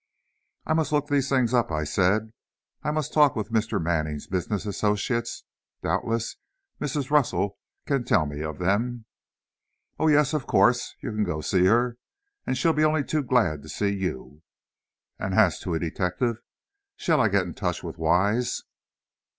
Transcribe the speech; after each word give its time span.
"I 0.65 0.73
must 0.73 0.91
look 0.91 1.05
these 1.09 1.29
things 1.29 1.53
up," 1.53 1.71
I 1.71 1.83
said; 1.83 2.33
"I 2.81 2.89
must 2.89 3.13
talk 3.13 3.35
with 3.35 3.51
Mr. 3.51 3.79
Manning's 3.79 4.25
business 4.25 4.65
associates, 4.65 5.43
doubtless 5.83 6.37
Mrs. 6.79 7.11
Russell 7.11 7.59
can 7.85 8.03
tell 8.03 8.25
me 8.25 8.41
of 8.41 8.57
them." 8.57 9.05
"Oh, 9.99 10.07
yes, 10.07 10.33
of 10.33 10.47
course. 10.47 10.95
You 11.01 11.11
go 11.23 11.39
to 11.43 11.47
see 11.47 11.65
her, 11.65 11.97
and 12.47 12.57
she'll 12.57 12.73
be 12.73 12.83
only 12.83 13.03
too 13.03 13.21
glad 13.21 13.61
to 13.61 13.69
see 13.69 13.93
you." 13.93 14.41
"And 15.19 15.35
as 15.35 15.59
to 15.59 15.75
a 15.75 15.79
detective? 15.79 16.37
Shall 16.95 17.21
I 17.21 17.29
get 17.29 17.43
in 17.45 17.53
touch 17.53 17.83
with 17.83 17.99
Wise?" 17.99 18.63